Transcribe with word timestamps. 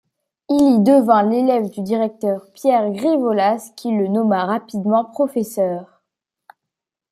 Il 0.49 0.77
y 0.77 0.79
devint 0.79 1.21
l'élève 1.21 1.69
du 1.69 1.81
directeur 1.83 2.47
Pierre 2.55 2.89
Grivolas 2.89 3.59
qui 3.77 3.91
le 3.95 4.07
nomme 4.07 4.31
rapidement 4.33 5.05
professeur. 5.05 6.01